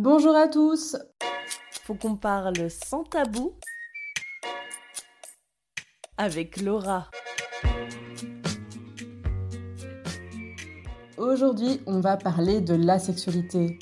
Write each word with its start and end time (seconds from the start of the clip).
Bonjour 0.00 0.36
à 0.36 0.46
tous 0.46 0.96
Faut 1.82 1.96
qu'on 1.96 2.14
parle 2.14 2.70
sans 2.70 3.02
tabou 3.02 3.54
avec 6.16 6.60
Laura. 6.60 7.10
Aujourd'hui, 11.16 11.80
on 11.86 11.98
va 11.98 12.16
parler 12.16 12.60
de 12.60 12.74
l'asexualité. 12.74 13.80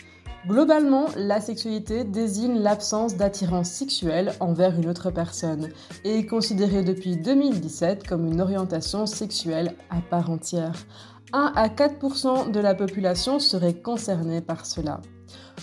Globalement, 0.49 1.05
la 1.19 1.43
sexualité 1.43 2.05
désigne 2.05 2.61
l'absence 2.61 3.17
d'attirance 3.17 3.69
sexuelle 3.69 4.33
envers 4.41 4.75
une 4.75 4.89
autre 4.89 5.11
personne 5.11 5.69
et 6.05 6.21
est 6.21 6.27
considérée 6.27 6.83
depuis 6.83 7.19
2017 7.19 8.09
comme 8.09 8.25
une 8.25 8.41
orientation 8.41 9.05
sexuelle 9.05 9.77
à 9.91 10.01
part 10.01 10.31
entière. 10.31 10.87
1 11.35 11.53
à 11.55 11.69
4% 11.69 12.53
de 12.53 12.61
la 12.61 12.75
population 12.75 13.39
serait 13.39 13.83
concernée 13.83 14.41
par 14.41 14.65
cela. 14.65 15.03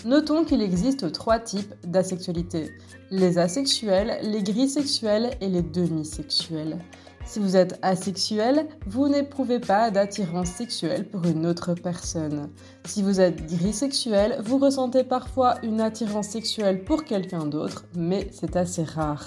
Notons 0.04 0.44
qu'il 0.44 0.60
existe 0.60 1.10
trois 1.12 1.38
types 1.38 1.74
d'asexualité. 1.86 2.70
Les 3.10 3.38
asexuels, 3.38 4.18
les 4.22 4.42
gris 4.42 4.68
sexuels 4.68 5.30
et 5.40 5.48
les 5.48 5.62
demi-sexuels. 5.62 6.78
Si 7.24 7.38
vous 7.38 7.56
êtes 7.56 7.78
asexuel, 7.80 8.66
vous 8.86 9.08
n'éprouvez 9.08 9.58
pas 9.58 9.90
d'attirance 9.90 10.50
sexuelle 10.50 11.08
pour 11.08 11.24
une 11.24 11.46
autre 11.46 11.72
personne. 11.72 12.50
Si 12.84 13.02
vous 13.02 13.18
êtes 13.18 13.46
gris 13.46 13.72
sexuel, 13.72 14.36
vous 14.44 14.58
ressentez 14.58 15.04
parfois 15.04 15.54
une 15.62 15.80
attirance 15.80 16.28
sexuelle 16.28 16.84
pour 16.84 17.04
quelqu'un 17.04 17.46
d'autre, 17.46 17.86
mais 17.96 18.28
c'est 18.30 18.56
assez 18.56 18.84
rare. 18.84 19.26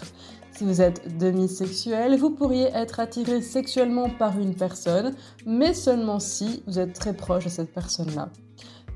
Si 0.52 0.64
vous 0.64 0.82
êtes 0.82 1.18
demi-sexuel, 1.18 2.18
vous 2.18 2.32
pourriez 2.32 2.70
être 2.74 3.00
attiré 3.00 3.42
sexuellement 3.42 4.10
par 4.10 4.40
une 4.40 4.56
personne, 4.56 5.16
mais 5.46 5.74
seulement 5.74 6.20
si 6.20 6.64
vous 6.68 6.78
êtes 6.78 6.94
très 6.94 7.14
proche 7.14 7.46
de 7.46 7.50
cette 7.50 7.74
personne-là. 7.74 8.30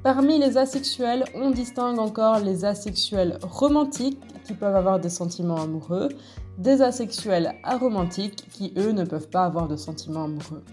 Parmi 0.03 0.39
les 0.39 0.57
asexuels, 0.57 1.25
on 1.35 1.51
distingue 1.51 1.99
encore 1.99 2.39
les 2.39 2.65
asexuels 2.65 3.37
romantiques 3.43 4.19
qui 4.43 4.55
peuvent 4.55 4.75
avoir 4.75 4.99
des 4.99 5.09
sentiments 5.09 5.61
amoureux, 5.61 6.09
des 6.57 6.81
asexuels 6.81 7.53
aromantiques 7.63 8.49
qui 8.49 8.73
eux 8.77 8.93
ne 8.93 9.05
peuvent 9.05 9.29
pas 9.29 9.45
avoir 9.45 9.67
de 9.67 9.76
sentiments 9.76 10.23
amoureux. 10.23 10.63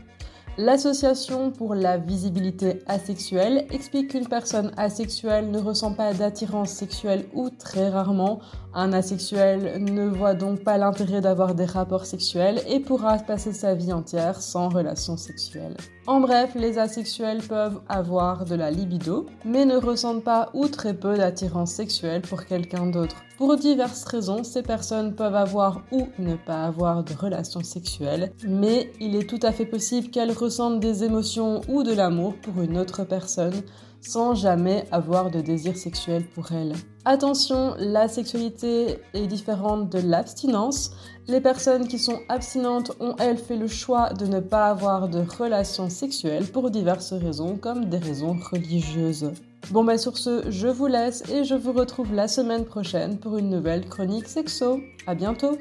L'Association 0.61 1.53
pour 1.53 1.77
la 1.77 1.99
visibilité 1.99 2.83
asexuelle 2.89 3.65
explique 3.71 4.11
qu'une 4.11 4.27
personne 4.27 4.73
asexuelle 4.77 5.53
ne 5.53 5.61
ressent 5.61 5.93
pas 5.93 6.13
d'attirance 6.13 6.71
sexuelle 6.71 7.27
ou 7.33 7.49
très 7.49 7.91
rarement. 7.91 8.41
Un 8.75 8.93
asexuel 8.93 9.81
ne 9.85 10.09
voit 10.09 10.35
donc 10.35 10.65
pas 10.65 10.77
l'intérêt 10.77 11.21
d'avoir 11.21 11.55
des 11.55 11.65
rapports 11.65 12.07
sexuels 12.07 12.61
et 12.69 12.81
pourra 12.81 13.19
passer 13.19 13.53
sa 13.53 13.77
vie 13.77 13.93
entière 13.93 14.43
sans 14.43 14.69
relation 14.69 15.17
sexuelle. 15.17 15.77
En 16.09 16.19
bref, 16.19 16.57
les 16.57 16.79
asexuels 16.79 17.43
peuvent 17.43 17.81
avoir 17.89 18.45
de 18.45 18.57
la 18.57 18.73
libido, 18.73 19.27
mais 19.45 19.65
ne 19.65 19.77
ressentent 19.77 20.25
pas 20.25 20.51
ou 20.55 20.67
très 20.67 20.95
peu 20.95 21.17
d'attirance 21.17 21.71
sexuelle 21.71 22.23
pour 22.23 22.47
quelqu'un 22.47 22.87
d'autre. 22.87 23.23
Pour 23.37 23.57
diverses 23.57 24.03
raisons, 24.05 24.43
ces 24.43 24.63
personnes 24.63 25.15
peuvent 25.15 25.37
avoir 25.37 25.83
ou 25.93 26.09
ne 26.19 26.35
pas 26.35 26.65
avoir 26.65 27.05
de 27.05 27.15
relations 27.15 27.63
sexuelles, 27.63 28.33
mais 28.45 28.91
il 28.99 29.15
est 29.15 29.31
tout 29.31 29.39
à 29.43 29.53
fait 29.53 29.67
possible 29.67 30.09
qu'elles 30.09 30.33
ressentent 30.33 30.48
des 30.81 31.05
émotions 31.05 31.61
ou 31.69 31.83
de 31.83 31.93
l'amour 31.93 32.35
pour 32.43 32.63
une 32.63 32.79
autre 32.79 33.05
personne 33.05 33.63
sans 34.01 34.35
jamais 34.35 34.85
avoir 34.93 35.31
de 35.31 35.41
désir 35.41 35.77
sexuel 35.77 36.25
pour 36.35 36.53
elle. 36.53 36.73
Attention, 37.05 37.75
la 37.79 38.09
sexualité 38.09 38.99
est 39.15 39.27
différente 39.27 39.91
de 39.91 39.99
l'abstinence. 39.99 40.93
Les 41.27 41.41
personnes 41.41 41.89
qui 41.89 41.99
sont 41.99 42.21
abstinentes 42.29 42.93
ont, 43.01 43.17
elles, 43.19 43.39
fait 43.39 43.57
le 43.57 43.67
choix 43.67 44.13
de 44.13 44.27
ne 44.27 44.41
pas 44.41 44.69
avoir 44.69 45.09
de 45.09 45.25
relations 45.39 45.91
sexuelles 45.91 46.47
pour 46.47 46.71
diverses 46.71 47.13
raisons, 47.13 47.57
comme 47.57 47.87
des 47.87 47.99
raisons 47.99 48.37
religieuses. 48.53 49.33
Bon 49.71 49.85
bah 49.85 49.99
sur 49.99 50.17
ce, 50.17 50.51
je 50.51 50.69
vous 50.69 50.87
laisse 50.87 51.29
et 51.31 51.45
je 51.45 51.55
vous 51.55 51.73
retrouve 51.73 52.15
la 52.15 52.29
semaine 52.29 52.65
prochaine 52.65 53.19
pour 53.19 53.37
une 53.37 53.51
nouvelle 53.51 53.87
chronique 53.87 54.29
sexo. 54.29 54.81
À 55.07 55.15
bientôt 55.15 55.59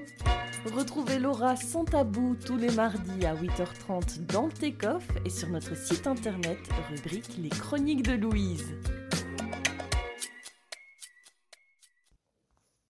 Retrouvez 0.75 1.19
Laura 1.19 1.55
sans 1.55 1.85
tabou 1.85 2.35
tous 2.45 2.57
les 2.57 2.69
mardis 2.71 3.25
à 3.25 3.35
8h30 3.35 4.25
dans 4.27 4.47
le 4.47 4.51
Take-Off 4.51 5.07
et 5.25 5.29
sur 5.29 5.49
notre 5.49 5.75
site 5.77 6.07
internet 6.07 6.59
rubrique 6.89 7.37
Les 7.39 7.49
Chroniques 7.49 8.03
de 8.03 8.13
Louise. 8.13 8.75